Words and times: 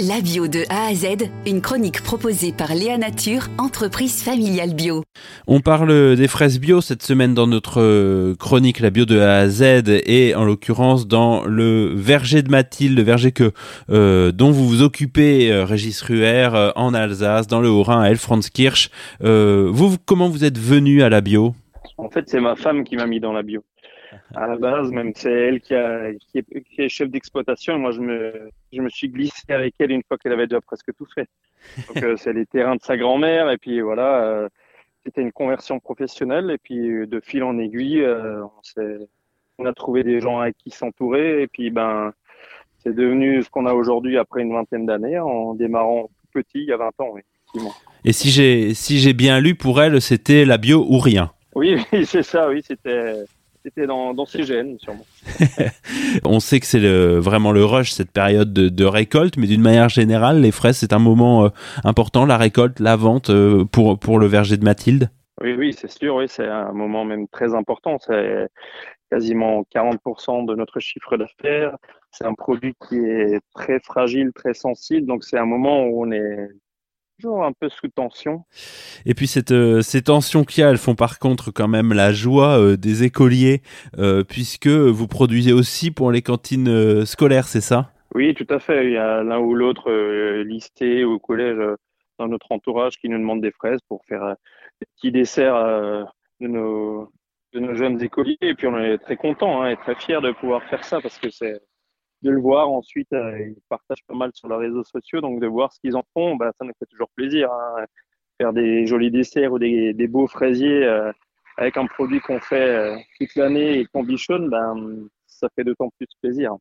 La 0.00 0.20
bio 0.20 0.48
de 0.48 0.64
A 0.70 0.88
à 0.88 0.94
Z, 0.94 1.28
une 1.46 1.60
chronique 1.60 2.02
proposée 2.02 2.50
par 2.50 2.74
Léa 2.74 2.98
Nature, 2.98 3.46
entreprise 3.58 4.24
familiale 4.24 4.74
bio. 4.74 5.04
On 5.46 5.60
parle 5.60 6.16
des 6.16 6.26
fraises 6.26 6.58
bio 6.58 6.80
cette 6.80 7.04
semaine 7.04 7.32
dans 7.32 7.46
notre 7.46 7.80
euh, 7.80 8.34
chronique 8.34 8.80
La 8.80 8.90
bio 8.90 9.04
de 9.04 9.20
A 9.20 9.38
à 9.38 9.48
Z 9.48 9.84
et 9.86 10.34
en 10.34 10.44
l'occurrence 10.44 11.06
dans 11.06 11.44
le 11.44 11.92
verger 11.94 12.42
de 12.42 12.50
Mathilde, 12.50 12.96
le 12.96 13.04
verger 13.04 13.30
que 13.30 13.52
euh, 13.88 14.32
dont 14.32 14.50
vous 14.50 14.66
vous 14.66 14.82
occupez, 14.82 15.52
euh, 15.52 15.64
Régis 15.64 16.02
Ruher, 16.02 16.48
euh, 16.54 16.72
en 16.74 16.92
Alsace, 16.92 17.46
dans 17.46 17.60
le 17.60 17.68
Haut-Rhin, 17.68 18.02
à 18.02 18.10
Elfranskirch. 18.10 18.90
Euh, 19.22 19.68
vous, 19.70 19.96
comment 20.04 20.28
vous 20.28 20.42
êtes 20.42 20.58
venu 20.58 21.04
à 21.04 21.08
la 21.08 21.20
bio? 21.20 21.54
En 21.96 22.10
fait, 22.10 22.28
c'est 22.28 22.40
ma 22.40 22.56
femme 22.56 22.84
qui 22.84 22.96
m'a 22.96 23.06
mis 23.06 23.20
dans 23.20 23.32
la 23.32 23.42
bio. 23.42 23.62
À 24.34 24.46
la 24.46 24.56
base, 24.56 24.90
même 24.90 25.12
c'est 25.14 25.32
elle 25.32 25.60
qui, 25.60 25.74
a, 25.74 26.12
qui, 26.14 26.38
est, 26.38 26.64
qui 26.64 26.82
est 26.82 26.88
chef 26.88 27.10
d'exploitation. 27.10 27.78
Moi, 27.78 27.90
je 27.90 28.00
me, 28.00 28.50
je 28.72 28.80
me 28.80 28.88
suis 28.88 29.08
glissé 29.08 29.42
avec 29.48 29.74
elle 29.80 29.90
une 29.90 30.02
fois 30.06 30.18
qu'elle 30.18 30.32
avait 30.32 30.46
déjà 30.46 30.60
presque 30.60 30.94
tout 30.96 31.06
fait. 31.14 31.28
Donc, 31.88 32.02
euh, 32.04 32.16
c'est 32.16 32.32
les 32.32 32.46
terrains 32.46 32.76
de 32.76 32.82
sa 32.82 32.96
grand-mère. 32.96 33.50
Et 33.50 33.58
puis 33.58 33.80
voilà, 33.80 34.22
euh, 34.22 34.48
c'était 35.04 35.22
une 35.22 35.32
conversion 35.32 35.80
professionnelle. 35.80 36.50
Et 36.50 36.58
puis 36.58 36.88
euh, 36.90 37.06
de 37.06 37.20
fil 37.20 37.42
en 37.42 37.58
aiguille, 37.58 38.02
euh, 38.02 38.42
on, 39.58 39.66
a 39.66 39.72
trouvé 39.72 40.02
des 40.02 40.20
gens 40.20 40.40
avec 40.40 40.56
qui 40.58 40.70
s'entourer. 40.70 41.42
Et 41.42 41.46
puis 41.46 41.70
ben, 41.70 42.12
c'est 42.78 42.94
devenu 42.94 43.42
ce 43.42 43.50
qu'on 43.50 43.66
a 43.66 43.72
aujourd'hui 43.72 44.18
après 44.18 44.42
une 44.42 44.52
vingtaine 44.52 44.86
d'années, 44.86 45.18
en 45.18 45.54
démarrant 45.54 46.08
tout 46.20 46.42
petit 46.42 46.58
il 46.58 46.66
y 46.66 46.72
a 46.72 46.76
20 46.76 46.86
ans. 47.00 47.10
Oui, 47.12 47.22
effectivement. 47.42 47.74
Et 48.04 48.12
si 48.12 48.30
j'ai 48.30 48.74
si 48.74 48.98
j'ai 48.98 49.12
bien 49.12 49.40
lu 49.40 49.54
pour 49.54 49.80
elle, 49.82 50.00
c'était 50.00 50.44
la 50.44 50.58
bio 50.58 50.84
ou 50.88 50.98
rien. 50.98 51.32
Oui, 51.54 51.76
oui, 51.92 52.06
c'est 52.06 52.22
ça. 52.22 52.48
Oui, 52.48 52.62
c'était 52.66 53.24
c'était 53.64 53.86
dans, 53.86 54.12
dans 54.12 54.26
ses 54.26 54.42
gènes, 54.42 54.78
sûrement. 54.78 55.06
On 56.26 56.38
sait 56.38 56.60
que 56.60 56.66
c'est 56.66 56.80
le, 56.80 57.18
vraiment 57.18 57.50
le 57.50 57.64
rush, 57.64 57.92
cette 57.92 58.10
période 58.10 58.52
de, 58.52 58.68
de 58.68 58.84
récolte, 58.84 59.38
mais 59.38 59.46
d'une 59.46 59.62
manière 59.62 59.88
générale, 59.88 60.42
les 60.42 60.50
fraises, 60.50 60.76
c'est 60.76 60.92
un 60.92 60.98
moment 60.98 61.46
euh, 61.46 61.48
important, 61.82 62.26
la 62.26 62.36
récolte, 62.36 62.78
la 62.78 62.96
vente 62.96 63.30
euh, 63.30 63.64
pour, 63.64 63.98
pour 63.98 64.18
le 64.18 64.26
verger 64.26 64.58
de 64.58 64.64
Mathilde? 64.64 65.08
Oui, 65.40 65.54
oui, 65.54 65.72
c'est 65.72 65.90
sûr, 65.90 66.16
oui, 66.16 66.26
c'est 66.28 66.46
un 66.46 66.72
moment 66.72 67.06
même 67.06 67.26
très 67.28 67.54
important. 67.54 67.96
C'est 67.98 68.48
quasiment 69.10 69.64
40% 69.74 70.46
de 70.46 70.54
notre 70.54 70.78
chiffre 70.80 71.16
d'affaires. 71.16 71.76
C'est 72.10 72.26
un 72.26 72.34
produit 72.34 72.74
qui 72.86 72.96
est 72.96 73.40
très 73.54 73.80
fragile, 73.80 74.30
très 74.34 74.52
sensible, 74.52 75.06
donc 75.06 75.24
c'est 75.24 75.38
un 75.38 75.46
moment 75.46 75.84
où 75.84 76.04
on 76.04 76.12
est 76.12 76.48
toujours 77.16 77.44
un 77.44 77.52
peu 77.52 77.68
sous 77.68 77.88
tension. 77.88 78.44
Et 79.06 79.14
puis 79.14 79.26
cette, 79.26 79.52
euh, 79.52 79.82
ces 79.82 80.02
tensions 80.02 80.44
qu'il 80.44 80.62
y 80.62 80.64
a, 80.64 80.70
elles 80.70 80.78
font 80.78 80.94
par 80.94 81.18
contre 81.18 81.50
quand 81.50 81.68
même 81.68 81.92
la 81.92 82.12
joie 82.12 82.58
euh, 82.58 82.76
des 82.76 83.04
écoliers, 83.04 83.62
euh, 83.98 84.24
puisque 84.24 84.68
vous 84.68 85.06
produisez 85.06 85.52
aussi 85.52 85.90
pour 85.90 86.10
les 86.10 86.22
cantines 86.22 87.04
scolaires, 87.06 87.48
c'est 87.48 87.60
ça? 87.60 87.90
Oui, 88.14 88.34
tout 88.34 88.46
à 88.50 88.58
fait. 88.58 88.86
Il 88.86 88.92
y 88.92 88.96
a 88.96 89.22
l'un 89.22 89.38
ou 89.38 89.54
l'autre 89.54 89.90
ou 89.90 91.12
au 91.12 91.18
collège 91.18 91.58
dans 92.18 92.28
notre 92.28 92.52
entourage 92.52 92.96
qui 92.98 93.08
nous 93.08 93.18
demande 93.18 93.40
des 93.40 93.50
fraises 93.50 93.80
pour 93.88 94.04
faire 94.04 94.36
des 94.80 94.86
petits 94.94 95.10
desserts 95.10 96.06
de, 96.40 96.46
nos, 96.46 97.10
de 97.52 97.60
nos 97.60 97.74
jeunes 97.74 98.00
écoliers. 98.02 98.38
Et 98.40 98.54
puis 98.54 98.68
on 98.68 98.78
est 98.78 98.98
très 98.98 99.16
content 99.16 99.62
hein, 99.62 99.70
et 99.70 99.76
très 99.76 99.96
fiers 99.96 100.20
de 100.20 100.30
pouvoir 100.30 100.62
faire 100.64 100.84
ça 100.84 101.00
parce 101.00 101.18
que 101.18 101.28
c'est 101.30 101.60
de 102.24 102.30
le 102.30 102.40
voir 102.40 102.70
ensuite, 102.70 103.12
euh, 103.12 103.38
ils 103.38 103.62
partagent 103.68 104.04
pas 104.08 104.14
mal 104.14 104.30
sur 104.34 104.48
leurs 104.48 104.58
réseaux 104.60 104.82
sociaux, 104.82 105.20
donc 105.20 105.40
de 105.40 105.46
voir 105.46 105.72
ce 105.72 105.78
qu'ils 105.78 105.96
en 105.96 106.02
font, 106.14 106.36
bah, 106.36 106.50
ça 106.58 106.64
nous 106.64 106.72
fait 106.78 106.86
toujours 106.86 107.10
plaisir. 107.14 107.52
hein. 107.52 107.84
Faire 108.40 108.52
des 108.52 108.86
jolis 108.86 109.12
desserts 109.12 109.52
ou 109.52 109.58
des, 109.60 110.08
beaux 110.08 110.26
fraisiers 110.26 110.84
euh, 110.84 111.12
avec 111.56 111.76
un 111.76 111.86
produit 111.86 112.20
qu'on 112.20 112.40
fait 112.40 112.68
euh, 112.68 112.96
toute 113.18 113.34
l'année 113.36 113.78
et 113.78 113.86
qu'on 113.86 114.02
bichonne, 114.02 114.48
ben, 114.48 115.06
ça 115.26 115.48
fait 115.54 115.62
d'autant 115.64 115.90
plus 115.98 116.08
plaisir. 116.20 116.56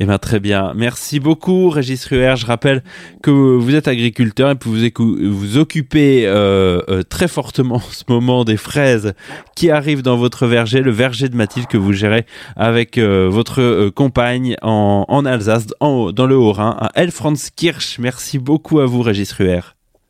Eh 0.00 0.06
bien, 0.06 0.18
très 0.18 0.40
bien. 0.40 0.72
Merci 0.74 1.20
beaucoup, 1.20 1.68
Régis 1.68 2.04
Ruher. 2.06 2.34
Je 2.36 2.46
rappelle 2.46 2.82
que 3.22 3.30
vous 3.30 3.74
êtes 3.74 3.88
agriculteur 3.88 4.50
et 4.50 4.56
que 4.90 5.02
vous 5.02 5.16
vous 5.38 5.58
occupez 5.58 6.26
euh, 6.26 6.80
euh, 6.88 7.02
très 7.02 7.28
fortement 7.28 7.74
en 7.76 7.80
ce 7.80 8.04
moment 8.08 8.44
des 8.44 8.56
fraises 8.56 9.12
qui 9.54 9.70
arrivent 9.70 10.02
dans 10.02 10.16
votre 10.16 10.46
verger, 10.46 10.80
le 10.80 10.90
verger 10.90 11.28
de 11.28 11.36
Mathilde 11.36 11.66
que 11.66 11.76
vous 11.76 11.92
gérez 11.92 12.24
avec 12.56 12.96
euh, 12.96 13.28
votre 13.30 13.60
euh, 13.60 13.90
compagne 13.90 14.56
en, 14.62 15.04
en 15.08 15.26
Alsace, 15.26 15.66
en- 15.80 16.10
dans 16.10 16.26
le 16.26 16.36
Haut-Rhin, 16.36 16.74
à 16.80 16.90
Elfranskirch. 16.94 17.98
Merci 17.98 18.38
beaucoup 18.38 18.80
à 18.80 18.86
vous, 18.86 19.02
Régis 19.02 19.30
Ruher. 19.32 19.60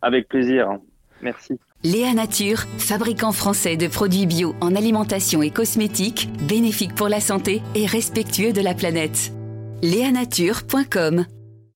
Avec 0.00 0.28
plaisir. 0.28 0.68
Merci. 1.22 1.58
Léa 1.84 2.14
Nature, 2.14 2.64
fabricant 2.78 3.30
français 3.32 3.76
de 3.76 3.86
produits 3.88 4.26
bio 4.26 4.54
en 4.62 4.74
alimentation 4.74 5.42
et 5.42 5.50
cosmétiques, 5.50 6.30
bénéfiques 6.48 6.94
pour 6.94 7.08
la 7.10 7.20
santé 7.20 7.60
et 7.74 7.84
respectueux 7.86 8.52
de 8.54 8.62
la 8.62 8.72
planète. 8.74 9.32
Léanature.com 9.82 11.26